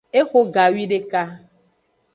[0.19, 1.21] Exo gawideka.